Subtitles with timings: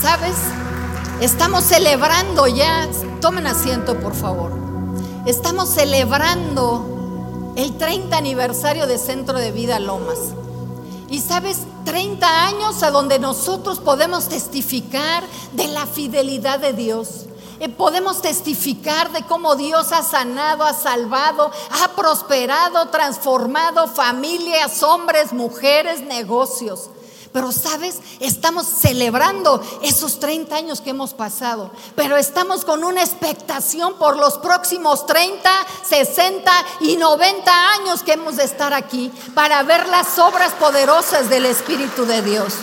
[0.00, 0.36] ¿Sabes?
[1.20, 2.86] Estamos celebrando ya,
[3.20, 4.52] tomen asiento por favor.
[5.24, 10.18] Estamos celebrando el 30 aniversario de Centro de Vida Lomas.
[11.08, 17.26] Y sabes, 30 años a donde nosotros podemos testificar de la fidelidad de Dios.
[17.58, 21.50] Eh, podemos testificar de cómo Dios ha sanado, ha salvado,
[21.82, 26.90] ha prosperado, transformado familias, hombres, mujeres, negocios.
[27.32, 33.94] Pero sabes, estamos celebrando esos 30 años que hemos pasado, pero estamos con una expectación
[33.94, 35.50] por los próximos 30,
[35.88, 36.50] 60
[36.80, 42.06] y 90 años que hemos de estar aquí para ver las obras poderosas del Espíritu
[42.06, 42.54] de Dios.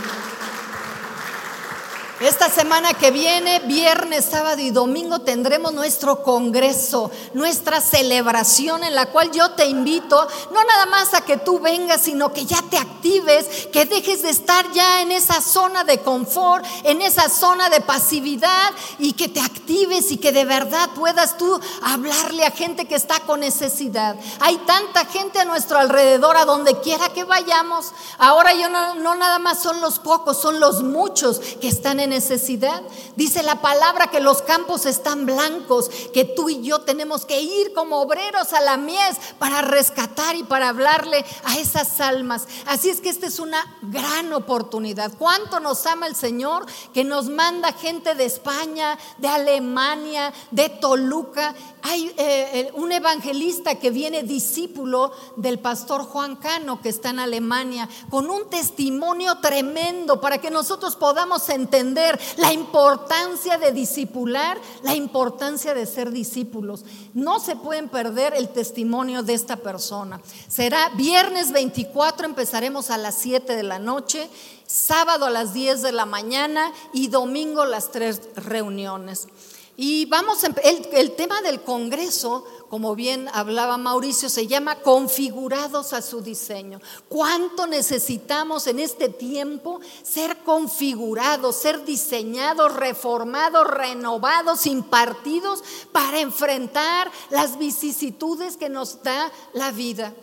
[2.24, 9.08] Esta semana que viene, viernes, sábado y domingo, tendremos nuestro congreso, nuestra celebración en la
[9.08, 12.78] cual yo te invito, no nada más a que tú vengas, sino que ya te
[12.78, 17.82] actives, que dejes de estar ya en esa zona de confort, en esa zona de
[17.82, 22.96] pasividad y que te actives y que de verdad puedas tú hablarle a gente que
[22.96, 24.16] está con necesidad.
[24.40, 27.92] Hay tanta gente a nuestro alrededor, a donde quiera que vayamos.
[28.18, 32.13] Ahora yo no, no nada más son los pocos, son los muchos que están en
[32.14, 32.82] necesidad.
[33.16, 37.74] Dice la palabra que los campos están blancos, que tú y yo tenemos que ir
[37.74, 42.48] como obreros a la mies para rescatar y para hablarle a esas almas.
[42.68, 45.12] Así es que esta es una gran oportunidad.
[45.18, 51.56] ¿Cuánto nos ama el Señor que nos manda gente de España, de Alemania, de Toluca?
[51.86, 57.90] Hay eh, un evangelista que viene discípulo del pastor Juan Cano, que está en Alemania,
[58.10, 65.74] con un testimonio tremendo para que nosotros podamos entender la importancia de discipular, la importancia
[65.74, 66.86] de ser discípulos.
[67.14, 70.22] No se pueden perder el testimonio de esta persona.
[70.48, 74.30] Será viernes 24, empezaremos a las 7 de la noche
[74.74, 79.28] sábado a las 10 de la mañana y domingo las tres reuniones.
[79.76, 86.04] Y vamos, el, el tema del Congreso, como bien hablaba Mauricio, se llama configurados a
[86.04, 86.80] su diseño.
[87.10, 97.58] ¿Cuánto necesitamos en este tiempo ser configurados, ser diseñados, reformados, renovados, impartidos para enfrentar las
[97.58, 100.14] vicisitudes que nos da la vida?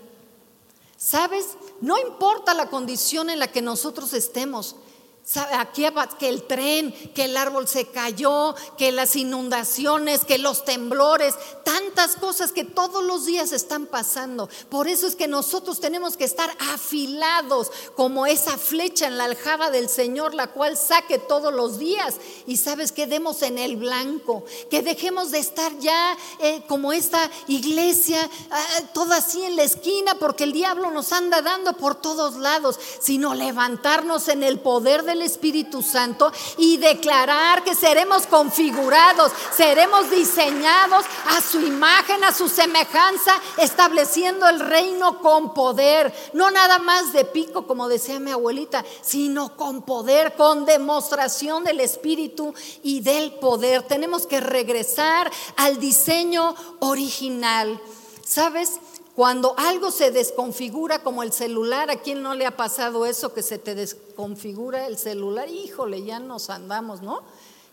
[0.96, 1.56] ¿Sabes?
[1.80, 4.76] No importa la condición en la que nosotros estemos.
[5.52, 5.86] Aquí
[6.18, 12.16] que el tren, que el árbol se cayó, que las inundaciones, que los temblores, tantas
[12.16, 14.48] cosas que todos los días están pasando.
[14.68, 19.70] Por eso es que nosotros tenemos que estar afilados como esa flecha en la aljaba
[19.70, 22.16] del Señor, la cual saque todos los días.
[22.46, 27.30] Y sabes que demos en el blanco, que dejemos de estar ya eh, como esta
[27.46, 32.34] iglesia, ah, toda así en la esquina, porque el diablo nos anda dando por todos
[32.36, 40.10] lados, sino levantarnos en el poder del Espíritu Santo y declarar que seremos configurados, seremos
[40.10, 47.12] diseñados a su imagen, a su semejanza, estableciendo el reino con poder, no nada más
[47.12, 53.34] de pico, como decía mi abuelita, sino con poder, con demostración del Espíritu y del
[53.34, 53.82] poder.
[53.82, 57.80] Tenemos que regresar al diseño original.
[58.24, 58.78] ¿Sabes?
[59.14, 63.42] Cuando algo se desconfigura como el celular, ¿a quién no le ha pasado eso que
[63.42, 65.48] se te desconfigura el celular?
[65.48, 67.22] Híjole, ya nos andamos, ¿no?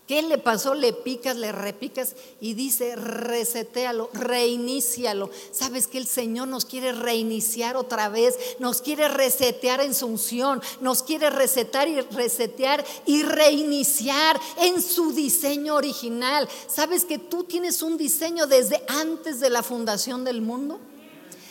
[0.08, 0.74] ¿Qué le pasó?
[0.74, 5.28] Le picas, le repicas y dice, resetealo, reinícialo.
[5.52, 8.34] ¿Sabes que el Señor nos quiere reiniciar otra vez?
[8.58, 15.12] Nos quiere resetear en su unción, nos quiere resetar y resetear y reiniciar en su
[15.12, 16.48] diseño original.
[16.68, 20.80] ¿Sabes que tú tienes un diseño desde antes de la fundación del mundo?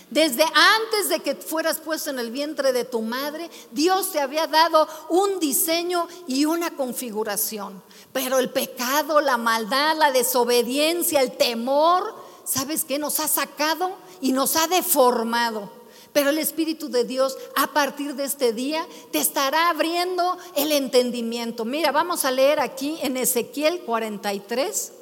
[0.10, 4.48] Desde antes de que fueras puesto en el vientre de tu madre, Dios te había
[4.48, 7.84] dado un diseño y una configuración.
[8.14, 13.00] Pero el pecado, la maldad, la desobediencia, el temor, ¿sabes qué?
[13.00, 15.70] Nos ha sacado y nos ha deformado.
[16.14, 21.66] Pero el Espíritu de Dios a partir de este día te estará abriendo el entendimiento.
[21.66, 24.94] Mira, vamos a leer aquí en Ezequiel 43.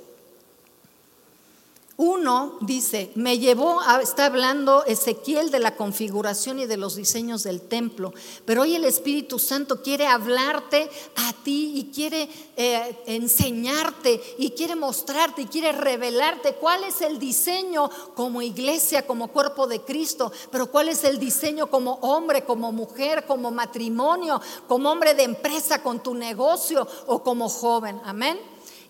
[1.97, 7.43] Uno dice, me llevó, a, está hablando Ezequiel de la configuración y de los diseños
[7.43, 8.13] del templo,
[8.43, 12.27] pero hoy el Espíritu Santo quiere hablarte a ti y quiere
[12.57, 19.29] eh, enseñarte y quiere mostrarte y quiere revelarte cuál es el diseño como iglesia, como
[19.29, 24.91] cuerpo de Cristo, pero cuál es el diseño como hombre, como mujer, como matrimonio, como
[24.91, 28.01] hombre de empresa, con tu negocio o como joven.
[28.03, 28.37] Amén.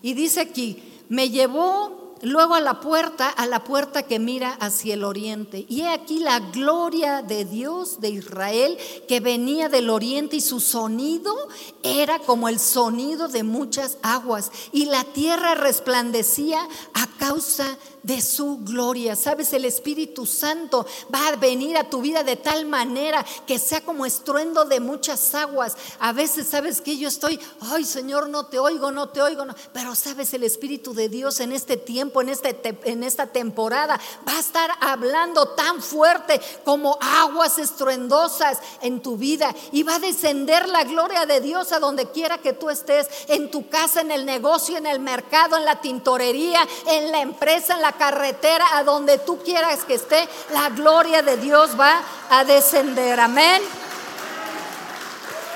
[0.02, 4.94] Y dice aquí, me llevó luego a la puerta, a la puerta que mira hacia
[4.94, 5.66] el oriente.
[5.68, 8.78] Y he aquí la gloria de Dios de Israel
[9.08, 11.34] que venía del oriente y su sonido
[11.82, 14.50] era como el sonido de muchas aguas.
[14.72, 16.60] Y la tierra resplandecía
[16.94, 17.76] a causa de
[18.20, 19.16] su gloria.
[19.16, 23.80] Sabes, el Espíritu Santo va a venir a tu vida de tal manera que sea
[23.80, 25.76] como estruendo de muchas aguas.
[25.98, 29.94] A veces sabes que yo estoy, ay Señor, no te oigo, no te oigo, pero
[29.94, 34.40] sabes, el Espíritu de Dios en este tiempo, en, este, en esta temporada, va a
[34.40, 40.84] estar hablando tan fuerte como aguas estruendosas en tu vida y va a descender la
[40.84, 44.76] gloria de Dios a donde quiera que tú estés, en tu casa, en el negocio,
[44.76, 49.42] en el mercado, en la tintorería, en la empresa, en la carretera, a donde tú
[49.42, 52.00] quieras que esté, la gloria de Dios va
[52.30, 53.20] a descender.
[53.20, 53.62] Amén.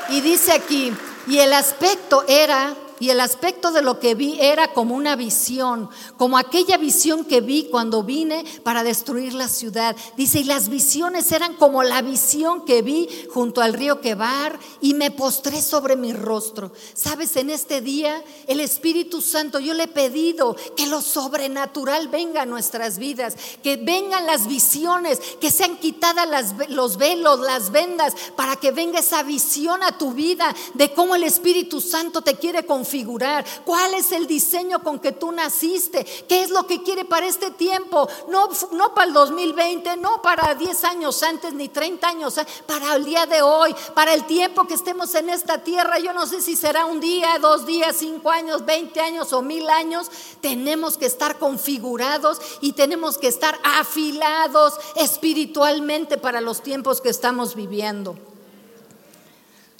[0.08, 0.92] Y dice aquí,
[1.26, 5.88] y el aspecto era y el aspecto de lo que vi era como una visión,
[6.18, 9.96] como aquella visión que vi cuando vine para destruir la ciudad.
[10.18, 14.92] Dice, y las visiones eran como la visión que vi junto al río Quebar y
[14.92, 16.72] me postré sobre mi rostro.
[16.92, 22.42] Sabes, en este día el Espíritu Santo, yo le he pedido que lo sobrenatural venga
[22.42, 28.56] a nuestras vidas, que vengan las visiones, que sean quitadas los velos, las vendas, para
[28.56, 32.89] que venga esa visión a tu vida de cómo el Espíritu Santo te quiere confirmar
[32.90, 37.26] figurar cuál es el diseño con que tú naciste, qué es lo que quiere para
[37.26, 42.40] este tiempo, no, no para el 2020, no para 10 años antes ni 30 años,
[42.66, 45.98] para el día de hoy, para el tiempo que estemos en esta tierra.
[45.98, 49.68] Yo no sé si será un día, dos días, cinco años, 20 años o mil
[49.70, 50.10] años.
[50.40, 57.54] Tenemos que estar configurados y tenemos que estar afilados espiritualmente para los tiempos que estamos
[57.54, 58.16] viviendo.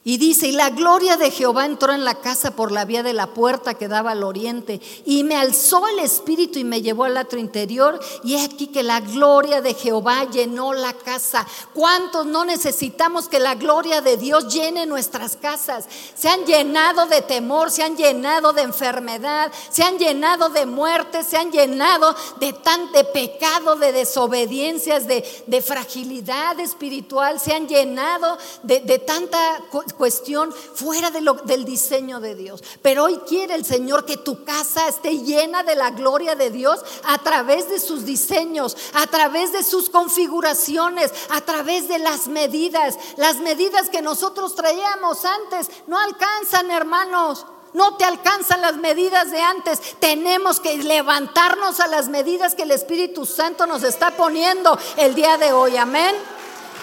[0.03, 3.13] Y dice, y la gloria de Jehová entró en la casa por la vía de
[3.13, 7.19] la puerta que daba al oriente, y me alzó el espíritu y me llevó al
[7.19, 11.47] atrio interior, y he aquí que la gloria de Jehová llenó la casa.
[11.75, 15.85] ¿Cuántos no necesitamos que la gloria de Dios llene nuestras casas?
[16.15, 21.25] Se han llenado de temor, se han llenado de enfermedad, se han llenado de muerte,
[21.25, 28.39] se han llenado de tan de pecado, de desobediencias, de, fragilidad espiritual, se han llenado
[28.63, 29.61] de, de tanta
[29.95, 32.63] cuestión fuera de lo, del diseño de Dios.
[32.83, 36.81] Pero hoy quiere el Señor que tu casa esté llena de la gloria de Dios
[37.05, 42.99] a través de sus diseños, a través de sus configuraciones, a través de las medidas.
[43.17, 47.47] Las medidas que nosotros traíamos antes no alcanzan, hermanos.
[47.73, 49.81] No te alcanzan las medidas de antes.
[50.01, 55.39] Tenemos que levantarnos a las medidas que el Espíritu Santo nos está poniendo el día
[55.39, 55.77] de hoy.
[55.77, 56.17] Amén.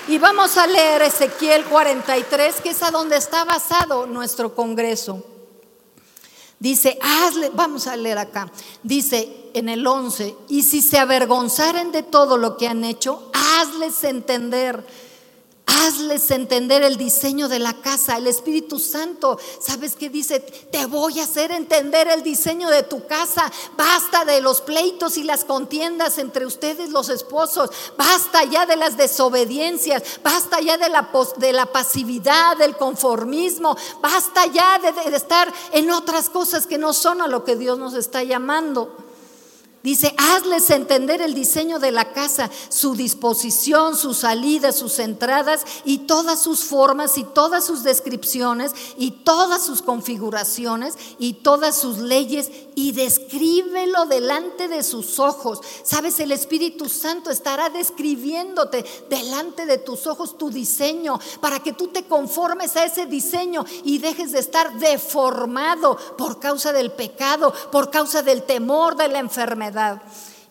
[0.10, 5.22] Y vamos a leer Ezequiel 43, que es a donde está basado nuestro congreso.
[6.60, 8.50] Dice, hazle, vamos a leer acá,
[8.84, 14.04] dice en el 11, y si se avergonzaren de todo lo que han hecho, hazles
[14.06, 14.84] entender
[15.68, 19.38] Hazles entender el diseño de la casa, el Espíritu Santo.
[19.60, 20.40] ¿Sabes qué dice?
[20.40, 23.52] Te voy a hacer entender el diseño de tu casa.
[23.76, 27.70] Basta de los pleitos y las contiendas entre ustedes los esposos.
[27.98, 30.22] Basta ya de las desobediencias.
[30.24, 33.76] Basta ya de la, de la pasividad, del conformismo.
[34.02, 37.94] Basta ya de estar en otras cosas que no son a lo que Dios nos
[37.94, 39.07] está llamando.
[39.88, 46.00] Dice, hazles entender el diseño de la casa, su disposición, sus salidas, sus entradas y
[46.00, 52.52] todas sus formas y todas sus descripciones y todas sus configuraciones y todas sus leyes
[52.76, 55.62] y descríbelo delante de sus ojos.
[55.84, 61.88] Sabes, el Espíritu Santo estará describiéndote delante de tus ojos tu diseño para que tú
[61.88, 67.90] te conformes a ese diseño y dejes de estar deformado por causa del pecado, por
[67.90, 69.77] causa del temor, de la enfermedad.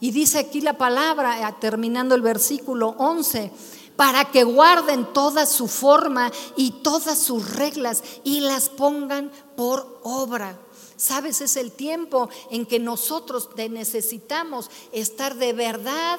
[0.01, 3.51] Y dice aquí la palabra, eh, terminando el versículo 11
[3.97, 10.59] para que guarden toda su forma y todas sus reglas y las pongan por obra.
[10.97, 16.19] Sabes, es el tiempo en que nosotros necesitamos estar de verdad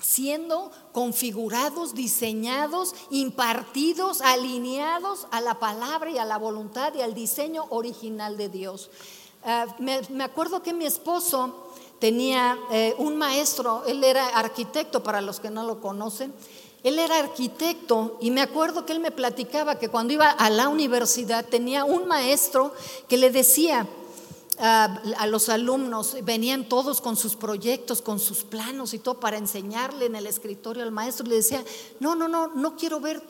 [0.00, 7.66] siendo configurados, diseñados, impartidos, alineados a la palabra y a la voluntad y al diseño
[7.70, 8.90] original de Dios.
[9.50, 15.40] Ah, me, acuerdo que mi esposo tenía eh, un maestro, él era arquitecto para los
[15.40, 16.34] que no lo conocen,
[16.84, 20.68] él era arquitecto y me acuerdo que él me platicaba que cuando iba a la
[20.68, 22.74] universidad tenía un maestro
[23.08, 23.86] que le decía
[24.58, 29.38] a, a los alumnos, venían todos con sus proyectos, con sus planos y todo para
[29.38, 31.64] enseñarle en el escritorio al maestro, le decía,
[32.00, 33.22] no, no, no, no quiero ver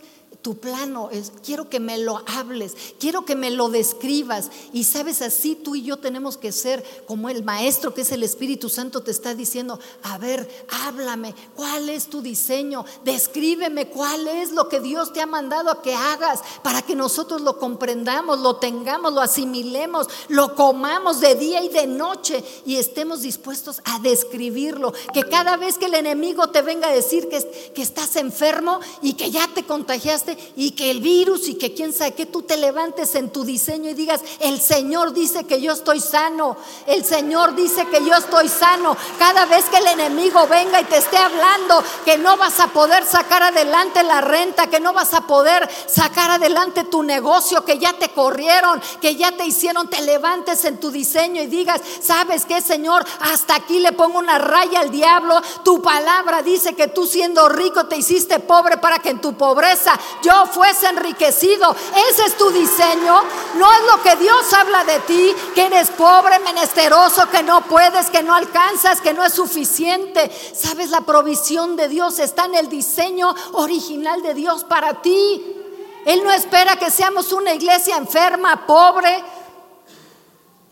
[0.42, 4.50] tu plano, es, quiero que me lo hables, quiero que me lo describas.
[4.72, 8.22] Y sabes, así tú y yo tenemos que ser como el maestro que es el
[8.22, 10.48] Espíritu Santo te está diciendo, a ver,
[10.84, 12.84] háblame, ¿cuál es tu diseño?
[13.04, 17.40] Descríbeme cuál es lo que Dios te ha mandado a que hagas para que nosotros
[17.40, 23.22] lo comprendamos, lo tengamos, lo asimilemos, lo comamos de día y de noche y estemos
[23.22, 24.92] dispuestos a describirlo.
[25.12, 29.14] Que cada vez que el enemigo te venga a decir que, que estás enfermo y
[29.14, 30.17] que ya te contagiaste,
[30.56, 33.90] y que el virus y que quién sabe que tú te levantes en tu diseño
[33.90, 36.56] y digas, el Señor dice que yo estoy sano,
[36.86, 38.96] el Señor dice que yo estoy sano.
[39.18, 43.04] Cada vez que el enemigo venga y te esté hablando que no vas a poder
[43.04, 47.92] sacar adelante la renta, que no vas a poder sacar adelante tu negocio, que ya
[47.92, 52.60] te corrieron, que ya te hicieron, te levantes en tu diseño y digas, ¿sabes qué,
[52.60, 53.04] Señor?
[53.20, 55.40] Hasta aquí le pongo una raya al diablo.
[55.64, 59.98] Tu palabra dice que tú siendo rico te hiciste pobre para que en tu pobreza
[60.22, 61.74] yo fuese enriquecido.
[62.10, 63.22] Ese es tu diseño.
[63.54, 68.10] No es lo que Dios habla de ti, que eres pobre, menesteroso, que no puedes,
[68.10, 70.30] que no alcanzas, que no es suficiente.
[70.54, 75.56] Sabes, la provisión de Dios está en el diseño original de Dios para ti.
[76.04, 79.22] Él no espera que seamos una iglesia enferma, pobre,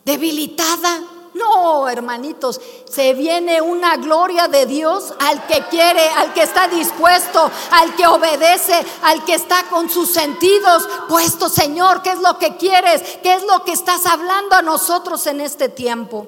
[0.04, 1.15] debilitada.
[1.36, 7.50] No, hermanitos, se viene una gloria de Dios al que quiere, al que está dispuesto,
[7.70, 12.56] al que obedece, al que está con sus sentidos puesto, Señor, ¿qué es lo que
[12.56, 13.02] quieres?
[13.22, 16.26] ¿Qué es lo que estás hablando a nosotros en este tiempo?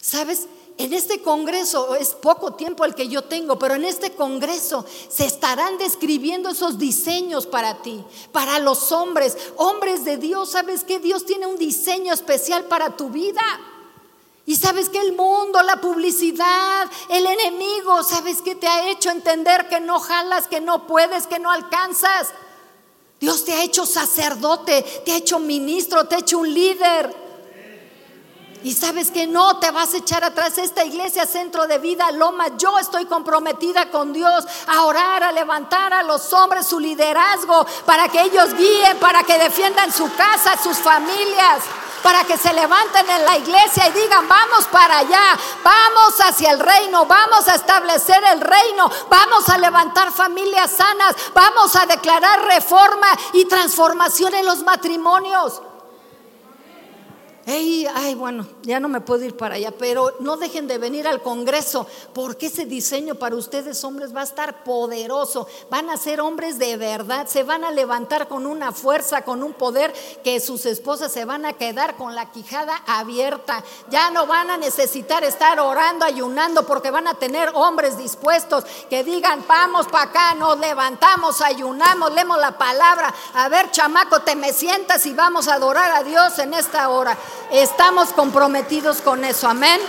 [0.00, 0.46] ¿Sabes?
[0.80, 5.26] En este congreso, es poco tiempo el que yo tengo, pero en este congreso se
[5.26, 10.52] estarán describiendo esos diseños para ti, para los hombres, hombres de Dios.
[10.52, 13.42] ¿Sabes que Dios tiene un diseño especial para tu vida?
[14.46, 19.68] Y sabes que el mundo, la publicidad, el enemigo, ¿sabes que te ha hecho entender
[19.68, 22.28] que no jalas, que no puedes, que no alcanzas?
[23.20, 27.19] Dios te ha hecho sacerdote, te ha hecho ministro, te ha hecho un líder.
[28.62, 32.56] Y sabes que no te vas a echar atrás esta iglesia, centro de vida, Loma.
[32.58, 38.08] Yo estoy comprometida con Dios a orar, a levantar a los hombres su liderazgo para
[38.08, 41.62] que ellos guíen, para que defiendan su casa, sus familias,
[42.02, 46.60] para que se levanten en la iglesia y digan, vamos para allá, vamos hacia el
[46.60, 53.08] reino, vamos a establecer el reino, vamos a levantar familias sanas, vamos a declarar reforma
[53.32, 55.62] y transformación en los matrimonios
[57.52, 61.22] ay, bueno, ya no me puedo ir para allá, pero no dejen de venir al
[61.22, 65.48] Congreso, porque ese diseño para ustedes hombres va a estar poderoso.
[65.70, 69.52] Van a ser hombres de verdad, se van a levantar con una fuerza, con un
[69.52, 69.92] poder
[70.22, 73.64] que sus esposas se van a quedar con la quijada abierta.
[73.90, 79.02] Ya no van a necesitar estar orando, ayunando, porque van a tener hombres dispuestos que
[79.02, 83.12] digan, vamos para acá, nos levantamos, ayunamos, leemos la palabra.
[83.34, 87.16] A ver, chamaco, te me sientas y vamos a adorar a Dios en esta hora.
[87.50, 89.80] Estamos comprometidos con eso, amén.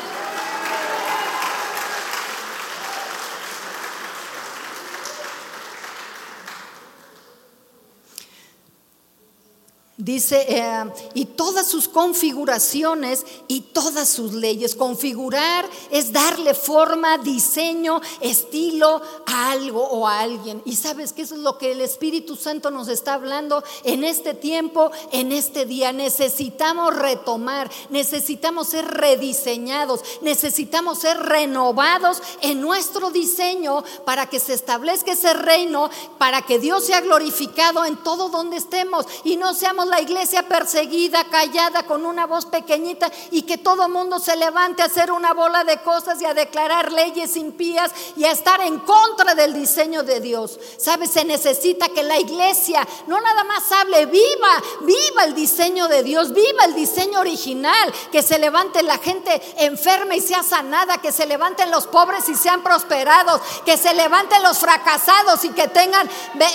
[10.03, 14.75] Dice, eh, y todas sus configuraciones y todas sus leyes.
[14.75, 20.63] Configurar es darle forma, diseño, estilo a algo o a alguien.
[20.65, 24.33] Y sabes que eso es lo que el Espíritu Santo nos está hablando en este
[24.33, 25.93] tiempo, en este día.
[25.93, 35.11] Necesitamos retomar, necesitamos ser rediseñados, necesitamos ser renovados en nuestro diseño para que se establezca
[35.11, 40.01] ese reino, para que Dios sea glorificado en todo donde estemos y no seamos la
[40.01, 45.11] iglesia perseguida, callada, con una voz pequeñita y que todo mundo se levante a hacer
[45.11, 49.53] una bola de cosas y a declarar leyes impías y a estar en contra del
[49.53, 50.57] diseño de Dios.
[50.77, 51.11] ¿Sabes?
[51.11, 56.33] Se necesita que la iglesia no nada más hable, viva, viva el diseño de Dios,
[56.33, 61.25] viva el diseño original, que se levante la gente enferma y sea sanada, que se
[61.25, 66.09] levanten los pobres y sean prosperados, que se levanten los fracasados y que tengan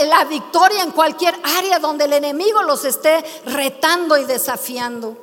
[0.07, 5.16] la victoria en cualquier área donde el enemigo los esté retando y desafiando.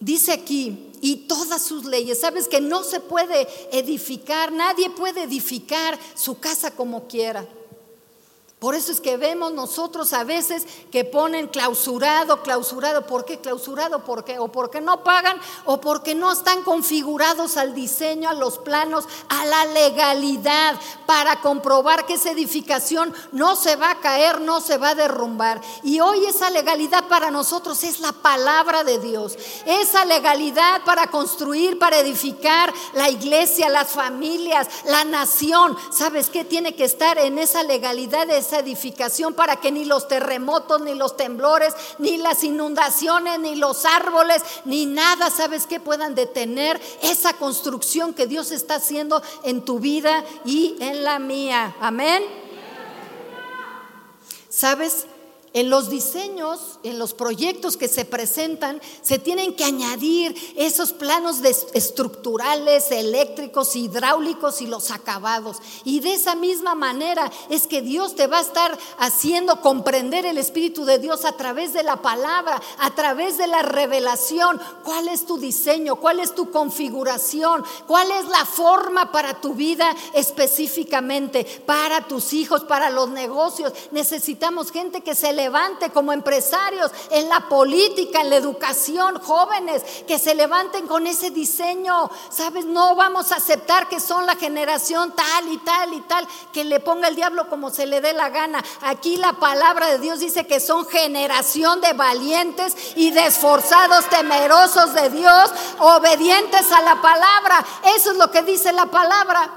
[0.00, 2.20] Dice aquí, y todas sus leyes.
[2.20, 7.46] Sabes que no se puede edificar, nadie puede edificar su casa como quiera.
[8.62, 13.04] Por eso es que vemos nosotros a veces que ponen clausurado, clausurado.
[13.08, 14.04] ¿Por qué clausurado?
[14.04, 14.38] ¿Por qué?
[14.38, 19.44] O porque no pagan o porque no están configurados al diseño, a los planos, a
[19.46, 20.76] la legalidad
[21.06, 25.60] para comprobar que esa edificación no se va a caer, no se va a derrumbar.
[25.82, 29.36] Y hoy esa legalidad para nosotros es la palabra de Dios.
[29.66, 35.76] Esa legalidad para construir, para edificar la iglesia, las familias, la nación.
[35.90, 36.44] ¿Sabes qué?
[36.44, 41.16] Tiene que estar en esa legalidad de edificación para que ni los terremotos, ni los
[41.16, 45.80] temblores, ni las inundaciones, ni los árboles, ni nada, ¿sabes qué?
[45.80, 51.74] Puedan detener esa construcción que Dios está haciendo en tu vida y en la mía.
[51.80, 52.22] Amén.
[54.48, 55.06] ¿Sabes?
[55.54, 61.40] En los diseños, en los proyectos que se presentan, se tienen que añadir esos planos
[61.74, 65.58] estructurales, eléctricos, hidráulicos y los acabados.
[65.84, 70.38] Y de esa misma manera es que Dios te va a estar haciendo comprender el
[70.38, 74.58] Espíritu de Dios a través de la palabra, a través de la revelación.
[74.84, 75.96] ¿Cuál es tu diseño?
[75.96, 77.62] ¿Cuál es tu configuración?
[77.86, 81.44] ¿Cuál es la forma para tu vida específicamente?
[81.66, 83.72] Para tus hijos, para los negocios.
[83.90, 89.82] Necesitamos gente que se le levante como empresarios en la política, en la educación, jóvenes
[90.06, 92.08] que se levanten con ese diseño.
[92.30, 96.62] Sabes, no vamos a aceptar que son la generación tal y tal y tal, que
[96.62, 98.62] le ponga el diablo como se le dé la gana.
[98.82, 104.94] Aquí la palabra de Dios dice que son generación de valientes y de esforzados, temerosos
[104.94, 107.64] de Dios, obedientes a la palabra.
[107.96, 109.50] Eso es lo que dice la palabra.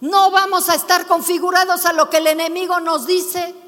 [0.00, 3.61] No vamos a estar configurados a lo que el enemigo nos dice.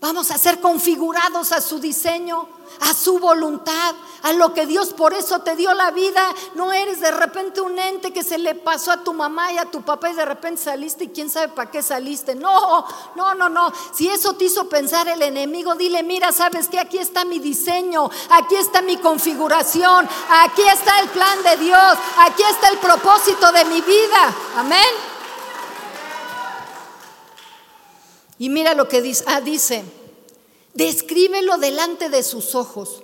[0.00, 2.48] Vamos a ser configurados a su diseño,
[2.82, 6.22] a su voluntad, a lo que Dios por eso te dio la vida.
[6.54, 9.64] No eres de repente un ente que se le pasó a tu mamá y a
[9.64, 12.36] tu papá y de repente saliste y quién sabe para qué saliste.
[12.36, 12.86] No,
[13.16, 13.72] no, no, no.
[13.92, 18.08] Si eso te hizo pensar el enemigo, dile, mira, sabes que aquí está mi diseño,
[18.30, 23.64] aquí está mi configuración, aquí está el plan de Dios, aquí está el propósito de
[23.64, 24.32] mi vida.
[24.58, 25.17] Amén.
[28.38, 29.84] Y mira lo que dice, ah, dice,
[30.74, 33.02] descríbelo delante de sus ojos.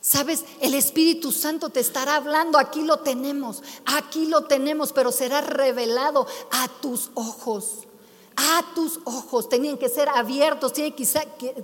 [0.00, 5.40] Sabes, el Espíritu Santo te estará hablando, aquí lo tenemos, aquí lo tenemos, pero será
[5.40, 7.86] revelado a tus ojos
[8.36, 11.04] a tus ojos, tienen que ser abiertos, tienen que,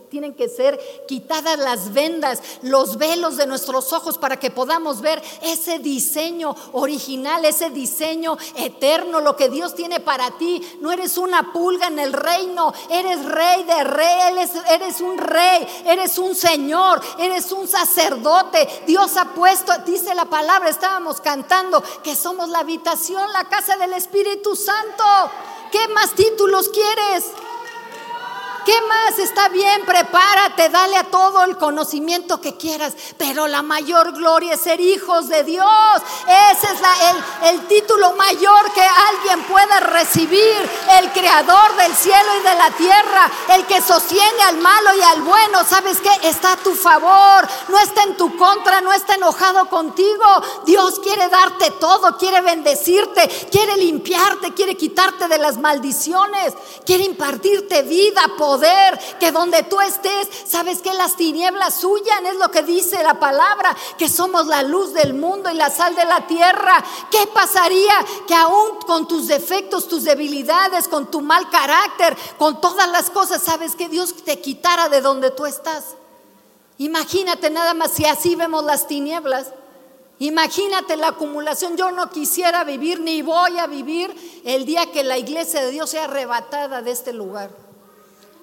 [0.09, 5.23] tienen que ser quitadas las vendas, los velos de nuestros ojos para que podamos ver
[5.43, 10.63] ese diseño original, ese diseño eterno, lo que Dios tiene para ti.
[10.81, 16.19] No eres una pulga en el reino, eres rey de reyes, eres un rey, eres
[16.19, 18.69] un señor, eres un sacerdote.
[18.87, 23.93] Dios ha puesto, dice la palabra, estábamos cantando que somos la habitación, la casa del
[23.95, 25.05] Espíritu Santo.
[25.71, 27.33] ¿Qué más títulos quieres?
[28.65, 29.19] ¿Qué más?
[29.19, 34.61] Está bien, prepárate, dale a todo el conocimiento que quieras, pero la mayor gloria es
[34.61, 35.67] ser hijos de Dios.
[36.53, 36.81] Ese es
[37.49, 43.31] el, título mayor que alguien pueda recibir, el creador del cielo y de la tierra,
[43.55, 45.65] el que sostiene al malo y al bueno.
[45.65, 46.29] ¿Sabes qué?
[46.29, 50.25] Está a tu favor, no está en tu contra, no está enojado contigo.
[50.67, 57.83] Dios quiere darte todo, quiere bendecirte, quiere limpiarte, quiere quitarte de las maldiciones, quiere impartirte
[57.83, 58.50] vida, poder
[59.19, 63.77] que donde tú estés, sabes que las tinieblas huyan, es lo que dice la palabra,
[63.99, 66.83] que somos la luz del mundo y la sal de la tierra.
[67.11, 67.95] ¿Qué pasaría
[68.27, 73.43] que aún con tus defectos, tus debilidades, con tu mal carácter, con todas las cosas,
[73.43, 75.97] sabes que Dios te quitara de donde tú estás?
[76.79, 79.49] Imagínate nada más si así vemos las tinieblas.
[80.19, 81.77] Imagínate la acumulación.
[81.77, 85.91] Yo no quisiera vivir ni voy a vivir el día que la iglesia de Dios
[85.91, 87.70] sea arrebatada de este lugar.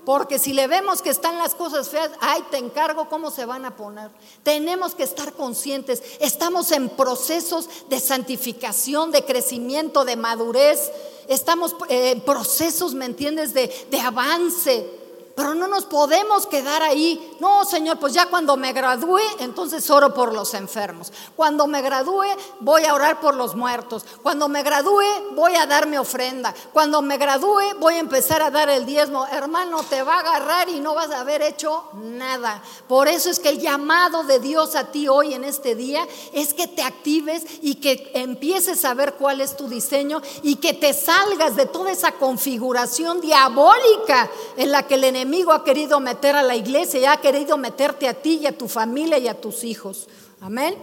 [0.07, 3.65] Porque si le vemos que están las cosas feas, ay, te encargo cómo se van
[3.65, 4.09] a poner.
[4.41, 6.01] Tenemos que estar conscientes.
[6.21, 10.93] Estamos en procesos de santificación, de crecimiento, de madurez.
[11.27, 14.96] Estamos eh, en procesos, ¿me entiendes?, de, de avance.
[15.37, 17.37] Pero no nos podemos quedar ahí.
[17.39, 21.13] No, Señor, pues ya cuando me gradúe, entonces oro por los enfermos.
[21.35, 22.25] Cuando me gradúe,
[22.59, 24.03] voy a orar por los muertos.
[24.23, 25.03] Cuando me gradúe,
[25.35, 26.55] voy a dar mi ofrenda.
[26.73, 29.27] Cuando me gradúe, voy a empezar a dar el diezmo.
[29.27, 32.63] Hermano, te va a agarrar y no vas a haber hecho nada.
[32.87, 36.55] Por eso es que el llamado de Dios a ti hoy en este día es
[36.55, 40.95] que te actives y que empieces a ver cuál es tu diseño y que te
[40.95, 46.37] salgas de toda esa configuración diabólica en la que el enemigo enemigo ha querido meter
[46.37, 49.39] a la iglesia y ha querido meterte a ti y a tu familia y a
[49.39, 50.07] tus hijos.
[50.39, 50.77] Amén.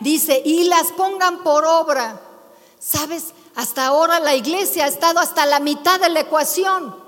[0.00, 2.18] Dice, y las pongan por obra.
[2.80, 3.34] ¿Sabes?
[3.54, 7.02] Hasta ahora la iglesia ha estado hasta la mitad de la ecuación.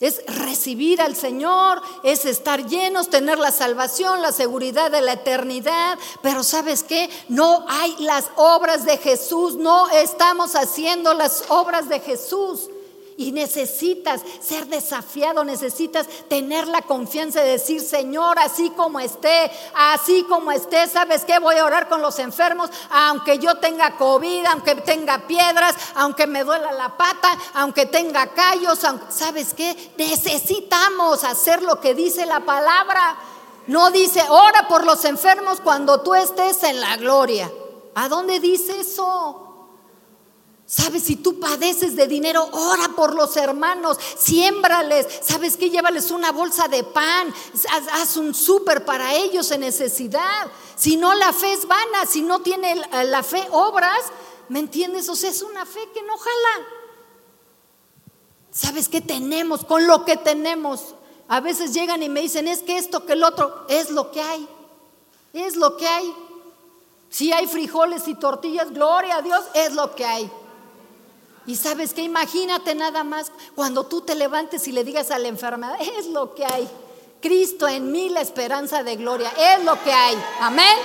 [0.00, 5.98] es recibir al Señor, es estar llenos, tener la salvación, la seguridad de la eternidad.
[6.22, 7.10] Pero sabes qué?
[7.28, 12.70] No hay las obras de Jesús, no estamos haciendo las obras de Jesús.
[13.22, 20.24] Y necesitas ser desafiado, necesitas tener la confianza de decir, Señor, así como esté, así
[20.24, 21.38] como esté, ¿sabes qué?
[21.38, 26.42] Voy a orar con los enfermos, aunque yo tenga COVID, aunque tenga piedras, aunque me
[26.42, 28.80] duela la pata, aunque tenga callos,
[29.10, 29.92] ¿sabes qué?
[29.96, 33.18] Necesitamos hacer lo que dice la palabra.
[33.68, 37.48] No dice, ora por los enfermos cuando tú estés en la gloria.
[37.94, 39.51] ¿A dónde dice eso?
[40.66, 45.06] Sabes, si tú padeces de dinero, ora por los hermanos, siémbrales.
[45.22, 47.32] Sabes que llévales una bolsa de pan,
[47.92, 50.50] haz, un súper para ellos en necesidad.
[50.76, 54.00] Si no, la fe es vana, si no tiene la fe obras,
[54.48, 55.08] ¿me entiendes?
[55.08, 56.66] O sea, es una fe que no jala.
[58.50, 60.94] ¿Sabes qué tenemos con lo que tenemos?
[61.28, 64.22] A veces llegan y me dicen, es que esto, que el otro, es lo que
[64.22, 64.48] hay.
[65.32, 66.14] Es lo que hay.
[67.08, 70.30] Si hay frijoles y tortillas, gloria a Dios, es lo que hay.
[71.46, 75.28] Y sabes que imagínate nada más cuando tú te levantes y le digas a la
[75.28, 76.68] enfermedad, es lo que hay.
[77.20, 80.16] Cristo en mí la esperanza de gloria, es lo que hay.
[80.40, 80.78] Amén.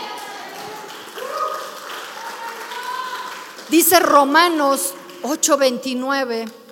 [3.69, 4.93] Dice Romanos
[5.23, 6.66] 8:29.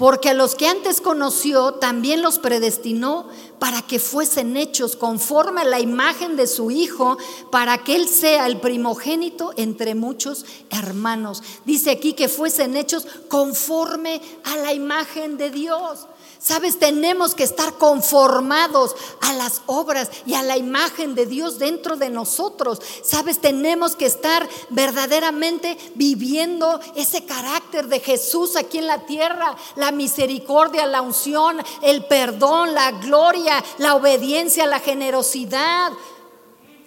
[0.00, 5.66] Porque a los que antes conoció, también los predestinó para que fuesen hechos conforme a
[5.66, 7.18] la imagen de su Hijo,
[7.50, 11.42] para que Él sea el primogénito entre muchos hermanos.
[11.66, 16.06] Dice aquí que fuesen hechos conforme a la imagen de Dios.
[16.40, 21.96] Sabes, tenemos que estar conformados a las obras y a la imagen de Dios dentro
[21.96, 22.80] de nosotros.
[23.04, 29.92] Sabes, tenemos que estar verdaderamente viviendo ese carácter de Jesús aquí en la tierra, la
[29.92, 35.92] misericordia, la unción, el perdón, la gloria, la obediencia, la generosidad,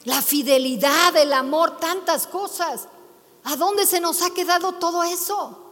[0.06, 2.88] la fidelidad, el amor, tantas cosas.
[3.44, 5.63] ¿A dónde se nos ha quedado todo eso?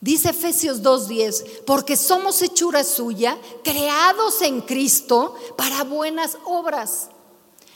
[0.00, 7.10] Dice Efesios 2.10, porque somos hechura suya, creados en Cristo para buenas obras,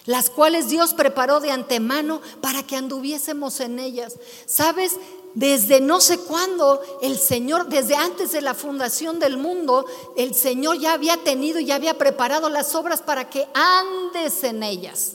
[0.06, 4.14] las cuales Dios preparó de antemano para que anduviésemos en ellas.
[4.46, 4.96] ¿Sabes?
[5.34, 9.84] Desde no sé cuándo el Señor, desde antes de la fundación del mundo,
[10.16, 15.12] el Señor ya había tenido y había preparado las obras para que andes en ellas.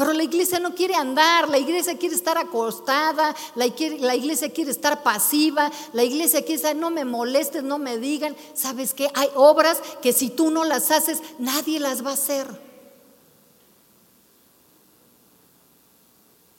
[0.00, 5.02] Pero la iglesia no quiere andar, la iglesia quiere estar acostada, la, iglesia quiere estar
[5.02, 8.34] pasiva, la iglesia quiere estar, no me molestes, no me digan.
[8.54, 9.10] ¿Sabes qué?
[9.12, 12.46] Hay obras que si tú no las haces, nadie las va a hacer.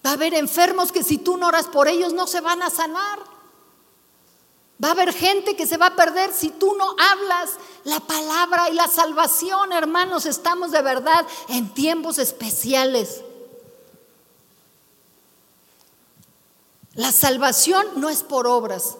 [0.05, 2.69] Va a haber enfermos que si tú no oras por ellos no se van a
[2.69, 3.17] sanar.
[4.85, 7.53] Va a haber gente que se va a perder si tú no hablas
[7.85, 10.27] la palabra y la salvación, hermanos.
[10.27, 13.23] Estamos de verdad en tiempos especiales.
[16.93, 18.97] La salvación no es por obras,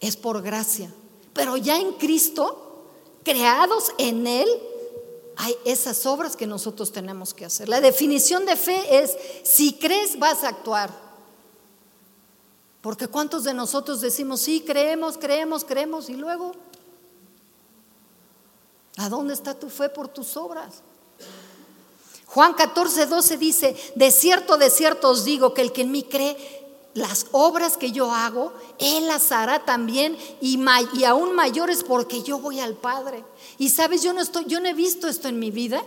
[0.00, 0.92] es por gracia.
[1.32, 2.84] Pero ya en Cristo,
[3.22, 4.48] creados en Él,
[5.36, 7.68] hay esas obras que nosotros tenemos que hacer.
[7.68, 10.92] La definición de fe es, si crees, vas a actuar.
[12.80, 16.52] Porque ¿cuántos de nosotros decimos, sí, creemos, creemos, creemos, y luego,
[18.96, 20.82] ¿a dónde está tu fe por tus obras?
[22.26, 26.02] Juan 14, 12 dice, de cierto, de cierto os digo que el que en mí
[26.02, 30.58] cree, las obras que yo hago, Él las hará también y,
[31.04, 33.24] aún mayores porque yo voy al Padre.
[33.58, 35.82] Y sabes, yo no estoy, yo no he visto esto en mi vida.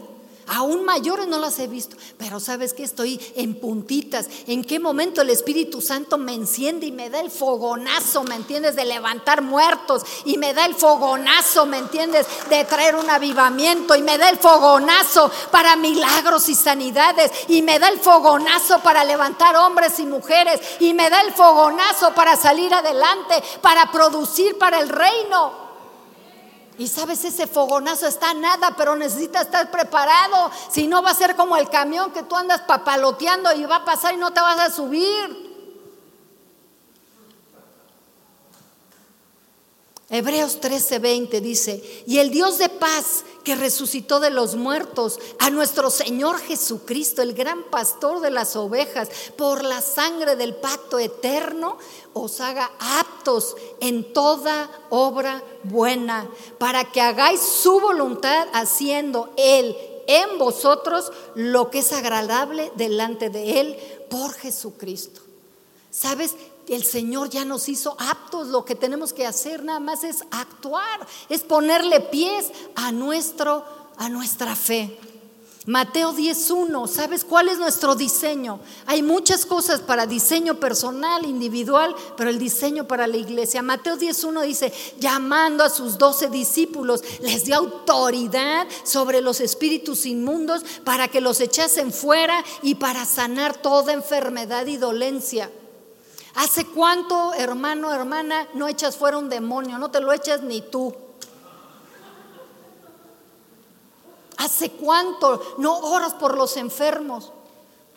[0.53, 4.27] Aún mayores no las he visto, pero sabes que estoy en puntitas.
[4.47, 8.75] ¿En qué momento el Espíritu Santo me enciende y me da el fogonazo, ¿me entiendes?
[8.75, 12.27] De levantar muertos y me da el fogonazo, ¿me entiendes?
[12.49, 17.79] De traer un avivamiento y me da el fogonazo para milagros y sanidades y me
[17.79, 22.73] da el fogonazo para levantar hombres y mujeres y me da el fogonazo para salir
[22.73, 25.60] adelante, para producir para el reino.
[26.81, 30.49] Y sabes, ese fogonazo está nada, pero necesita estar preparado.
[30.71, 33.85] Si no, va a ser como el camión que tú andas papaloteando y va a
[33.85, 35.50] pasar y no te vas a subir.
[40.13, 45.89] Hebreos 13:20 dice, y el Dios de paz que resucitó de los muertos a nuestro
[45.89, 51.77] Señor Jesucristo, el gran pastor de las ovejas, por la sangre del pacto eterno,
[52.11, 60.37] os haga aptos en toda obra buena, para que hagáis su voluntad haciendo Él en
[60.37, 63.77] vosotros lo que es agradable delante de Él
[64.09, 65.21] por Jesucristo.
[65.89, 66.35] ¿Sabes?
[66.67, 71.07] El Señor ya nos hizo aptos, lo que tenemos que hacer nada más es actuar,
[71.29, 73.65] es ponerle pies a nuestro
[73.97, 74.97] a nuestra fe.
[75.67, 78.59] Mateo 10.1, ¿sabes cuál es nuestro diseño?
[78.87, 83.61] Hay muchas cosas para diseño personal, individual, pero el diseño para la iglesia.
[83.61, 90.63] Mateo 10.1 dice, llamando a sus doce discípulos, les dio autoridad sobre los espíritus inmundos
[90.83, 95.51] para que los echasen fuera y para sanar toda enfermedad y dolencia.
[96.35, 99.77] ¿Hace cuánto, hermano, hermana, no echas fuera un demonio?
[99.77, 100.95] No te lo echas ni tú.
[104.37, 107.31] ¿Hace cuánto no oras por los enfermos?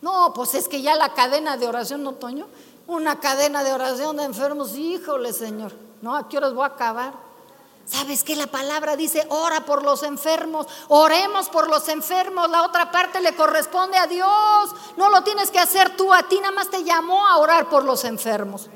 [0.03, 2.47] No, pues es que ya la cadena de oración, ¿no, Toño?
[2.87, 5.73] Una cadena de oración de enfermos, híjole, Señor.
[6.03, 6.15] ¿No?
[6.15, 7.24] ¿A qué horas voy a acabar?
[7.87, 8.35] ¿Sabes qué?
[8.35, 13.37] La palabra dice, ora por los enfermos, oremos por los enfermos, la otra parte le
[13.37, 17.27] corresponde a Dios, no lo tienes que hacer tú, a ti nada más te llamó
[17.27, 18.71] a orar por los enfermos.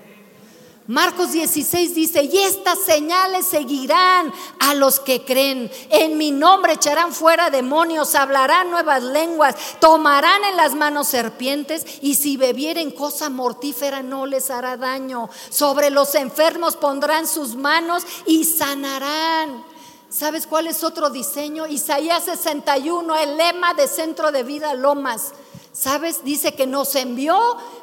[0.89, 5.71] Marcos 16 dice, y estas señales seguirán a los que creen.
[5.91, 12.15] En mi nombre echarán fuera demonios, hablarán nuevas lenguas, tomarán en las manos serpientes y
[12.15, 15.29] si bebieren cosa mortífera no les hará daño.
[15.51, 19.63] Sobre los enfermos pondrán sus manos y sanarán.
[20.09, 21.67] ¿Sabes cuál es otro diseño?
[21.67, 25.35] Isaías 61, el lema de Centro de Vida Lomas.
[25.79, 26.25] ¿Sabes?
[26.25, 27.39] Dice que nos envió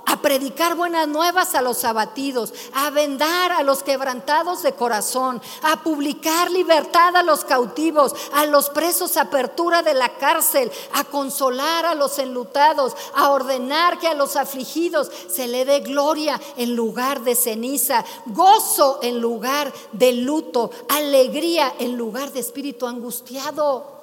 [0.06, 5.82] a predicar buenas nuevas a los abatidos, a vendar a los quebrantados de corazón, a
[5.82, 11.96] publicar libertad a los cautivos, a los presos apertura de la cárcel, a consolar a
[11.96, 17.34] los enlutados, a ordenar que a los afligidos se le dé gloria en lugar de
[17.34, 23.95] ceniza, gozo en lugar de luto, alegría en lugar de espíritu angustiado.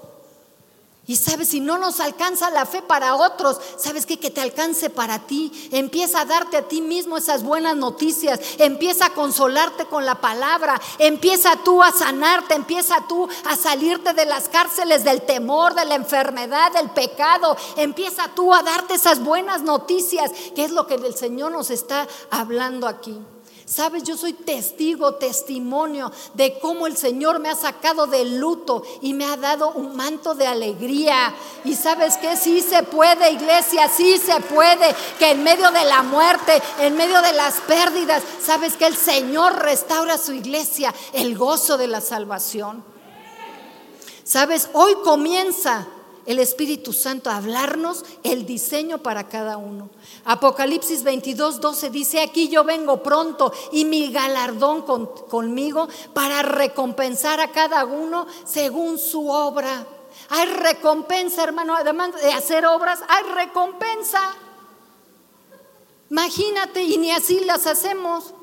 [1.05, 4.21] Y sabes, si no nos alcanza la fe para otros, ¿sabes qué?
[4.21, 5.51] Que te alcance para ti.
[5.73, 8.39] Empieza a darte a ti mismo esas buenas noticias.
[8.59, 10.81] Empieza a consolarte con la palabra.
[11.01, 12.55] Empieza tú a sanarte.
[12.55, 17.57] Empieza tú a salirte de las cárceles del temor, de la enfermedad, del pecado.
[17.77, 22.07] Empieza tú a darte esas buenas noticias, que es lo que el Señor nos está
[22.31, 23.19] hablando aquí.
[23.73, 29.15] Sabes, yo soy testigo, testimonio de cómo el Señor me ha sacado del luto y
[29.15, 31.35] me ha dado un manto de alegría.
[31.65, 36.03] Y sabes que sí se puede, iglesia, sí se puede, que en medio de la
[36.03, 41.79] muerte, en medio de las pérdidas, sabes que el Señor restaura su iglesia, el gozo
[41.79, 42.85] de la salvación.
[44.23, 45.89] Sabes, hoy comienza
[46.27, 49.91] el Espíritu Santo a hablarnos el diseño para cada uno.
[50.25, 57.51] Apocalipsis 22, 12 dice, aquí yo vengo pronto y mi galardón conmigo para recompensar a
[57.53, 59.87] cada uno según su obra.
[60.29, 64.35] Hay recompensa, hermano, además de hacer obras, hay recompensa.
[66.11, 68.35] Imagínate, y ni así las hacemos.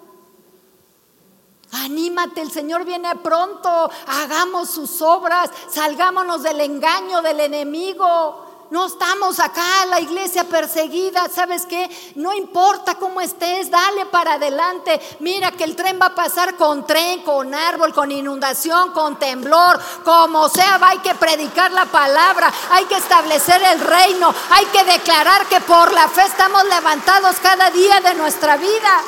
[1.72, 8.48] Anímate, el Señor viene pronto, hagamos sus obras, salgámonos del engaño del enemigo.
[8.72, 11.90] No estamos acá, la iglesia perseguida, ¿sabes qué?
[12.16, 15.00] No importa cómo estés, dale para adelante.
[15.22, 19.80] Mira que el tren va a pasar con tren, con árbol, con inundación, con temblor,
[20.06, 25.48] como sea, hay que predicar la palabra, hay que establecer el reino, hay que declarar
[25.48, 29.02] que por la fe estamos levantados cada día de nuestra vida.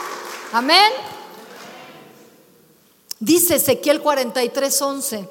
[0.53, 1.10] Amén.
[3.21, 5.29] Dice Ezequiel 43, 11.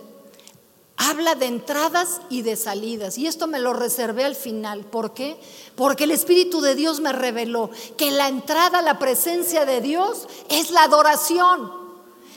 [0.97, 3.19] Habla de entradas y de salidas.
[3.19, 4.85] Y esto me lo reservé al final.
[4.85, 5.37] ¿Por qué?
[5.75, 10.29] Porque el Espíritu de Dios me reveló que la entrada a la presencia de Dios
[10.49, 11.73] es la adoración.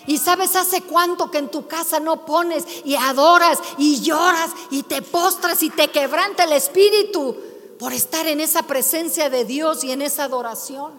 [0.07, 4.81] Y sabes hace cuánto que en tu casa no pones y adoras y lloras y
[4.81, 7.35] te postras y te quebranta el Espíritu
[7.77, 10.93] por estar en esa presencia de Dios y en esa adoración.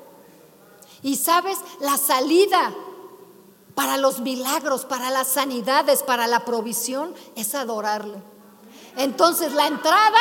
[1.03, 2.73] Y sabes, la salida
[3.75, 8.17] para los milagros, para las sanidades, para la provisión, es adorarlo.
[8.97, 10.19] Entonces la entrada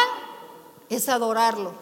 [0.90, 1.74] es adorarlo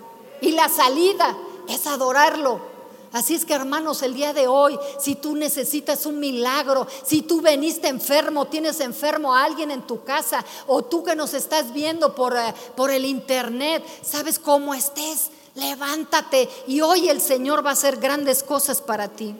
[0.42, 2.72] y la salida es adorarlo.
[3.14, 7.42] Así es que hermanos, el día de hoy, si tú necesitas un milagro, si tú
[7.42, 12.16] veniste enfermo, tienes enfermo a alguien en tu casa o tú que nos estás viendo
[12.16, 17.74] por, eh, por el internet, sabes cómo estés, levántate y hoy el Señor va a
[17.74, 19.36] hacer grandes cosas para ti.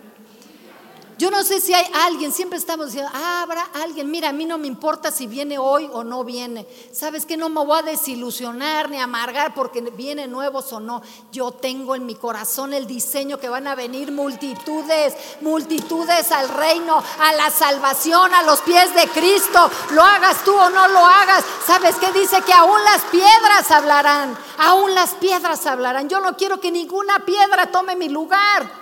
[1.22, 4.44] Yo no sé si hay alguien, siempre estamos diciendo, ah, habrá alguien, mira, a mí
[4.44, 6.66] no me importa si viene hoy o no viene.
[6.92, 11.04] ¿Sabes que No me voy a desilusionar ni amargar porque viene nuevos o no.
[11.32, 17.04] Yo tengo en mi corazón el diseño que van a venir multitudes, multitudes al reino,
[17.20, 19.70] a la salvación, a los pies de Cristo.
[19.92, 21.46] Lo hagas tú o no lo hagas.
[21.68, 22.42] ¿Sabes qué dice?
[22.42, 26.10] Que aún las piedras hablarán, aún las piedras hablarán.
[26.10, 28.81] Yo no quiero que ninguna piedra tome mi lugar.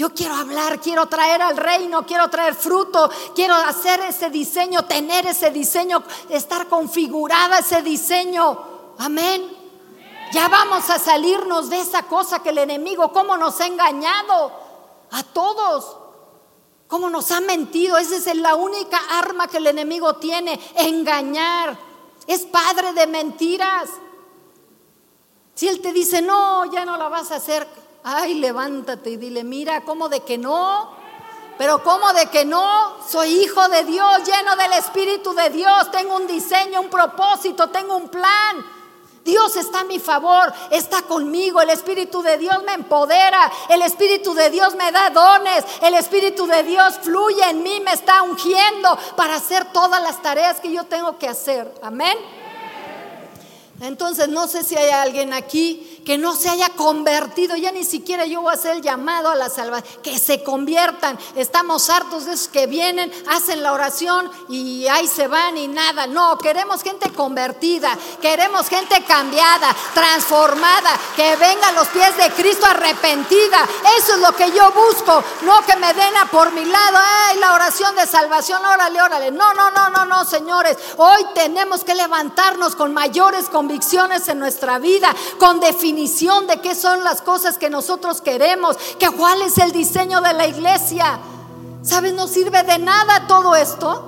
[0.00, 5.26] Yo quiero hablar, quiero traer al reino, quiero traer fruto, quiero hacer ese diseño, tener
[5.26, 8.94] ese diseño, estar configurada ese diseño.
[8.96, 9.42] Amén.
[10.32, 14.50] Ya vamos a salirnos de esa cosa que el enemigo, cómo nos ha engañado
[15.10, 15.98] a todos,
[16.88, 17.98] cómo nos ha mentido.
[17.98, 21.76] Esa es la única arma que el enemigo tiene, engañar.
[22.26, 23.90] Es padre de mentiras.
[25.54, 27.68] Si él te dice, no, ya no la vas a hacer,
[28.02, 30.98] Ay, levántate y dile, mira, ¿cómo de que no?
[31.58, 32.96] Pero ¿cómo de que no?
[33.06, 37.96] Soy hijo de Dios, lleno del Espíritu de Dios, tengo un diseño, un propósito, tengo
[37.96, 38.64] un plan.
[39.22, 44.32] Dios está a mi favor, está conmigo, el Espíritu de Dios me empodera, el Espíritu
[44.32, 48.98] de Dios me da dones, el Espíritu de Dios fluye en mí, me está ungiendo
[49.16, 51.70] para hacer todas las tareas que yo tengo que hacer.
[51.82, 52.16] Amén.
[53.82, 58.26] Entonces no sé si hay alguien aquí que no se haya convertido, ya ni siquiera
[58.26, 61.16] yo voy a hacer el llamado a la salvación, que se conviertan.
[61.36, 66.08] Estamos hartos de esos que vienen, hacen la oración y ahí se van y nada.
[66.08, 72.66] No, queremos gente convertida, queremos gente cambiada, transformada, que venga a los pies de Cristo
[72.66, 73.64] arrepentida.
[73.96, 77.38] Eso es lo que yo busco, no que me den a por mi lado, ay,
[77.38, 79.30] la oración de salvación, órale, órale.
[79.30, 80.76] No, no, no, no, no, señores.
[80.96, 87.04] Hoy tenemos que levantarnos con mayores convicciones en nuestra vida, con definición de qué son
[87.04, 91.18] las cosas que nosotros queremos, que cuál es el diseño de la iglesia.
[91.82, 92.14] ¿Sabes?
[92.14, 94.04] No sirve de nada todo esto.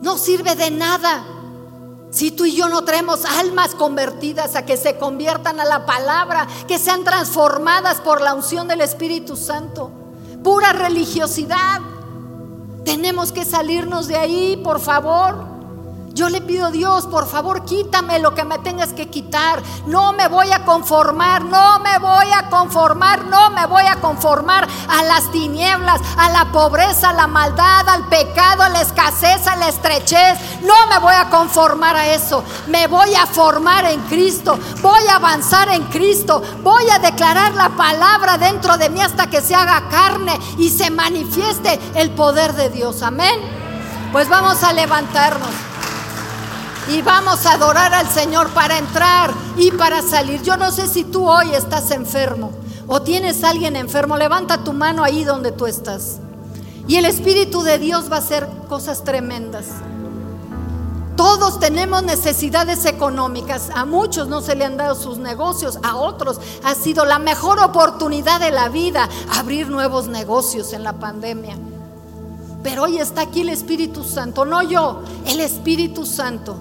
[0.00, 1.24] No sirve de nada.
[2.10, 6.48] Si tú y yo no traemos almas convertidas a que se conviertan a la palabra,
[6.66, 9.90] que sean transformadas por la unción del Espíritu Santo.
[10.42, 11.80] Pura religiosidad.
[12.84, 15.49] Tenemos que salirnos de ahí, por favor.
[16.20, 19.62] Yo le pido a Dios, por favor, quítame lo que me tengas que quitar.
[19.86, 24.68] No me voy a conformar, no me voy a conformar, no me voy a conformar
[24.90, 29.56] a las tinieblas, a la pobreza, a la maldad, al pecado, a la escasez, a
[29.56, 30.60] la estrechez.
[30.60, 32.44] No me voy a conformar a eso.
[32.66, 34.58] Me voy a formar en Cristo.
[34.82, 36.42] Voy a avanzar en Cristo.
[36.62, 40.90] Voy a declarar la palabra dentro de mí hasta que se haga carne y se
[40.90, 43.02] manifieste el poder de Dios.
[43.02, 43.40] Amén.
[44.12, 45.69] Pues vamos a levantarnos
[46.88, 50.42] y vamos a adorar al Señor para entrar y para salir.
[50.42, 52.52] Yo no sé si tú hoy estás enfermo
[52.86, 54.16] o tienes a alguien enfermo.
[54.16, 56.18] Levanta tu mano ahí donde tú estás.
[56.88, 59.66] Y el Espíritu de Dios va a hacer cosas tremendas.
[61.16, 63.70] Todos tenemos necesidades económicas.
[63.74, 67.60] A muchos no se le han dado sus negocios, a otros ha sido la mejor
[67.60, 71.58] oportunidad de la vida abrir nuevos negocios en la pandemia.
[72.62, 76.56] Pero hoy está aquí el Espíritu Santo, no yo, el Espíritu Santo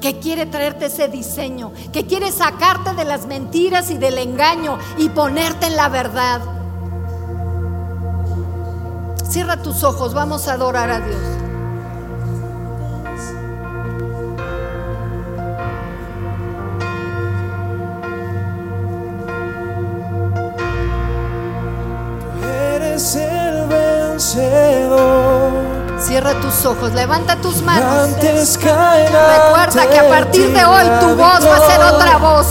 [0.00, 5.08] que quiere traerte ese diseño, que quiere sacarte de las mentiras y del engaño y
[5.10, 6.40] ponerte en la verdad.
[9.28, 11.39] Cierra tus ojos, vamos a adorar a Dios.
[26.20, 28.10] Cierra tus ojos, levanta tus manos.
[28.10, 32.46] Antes Recuerda que a partir de hoy tu voz va a ser otra voz.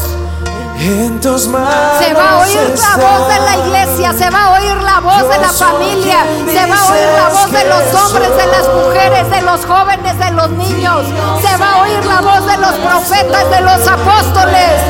[0.79, 4.51] En tus manos Se va a oír la voz de la iglesia, se va a
[4.53, 8.29] oír la voz de la familia, se va a oír la voz de los hombres,
[8.37, 11.05] de las mujeres, de los jóvenes, de los niños.
[11.39, 14.81] Se va a oír la voz de los profetas, de los apóstoles.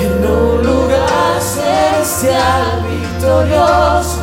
[0.00, 4.19] En un lugar celestial victorioso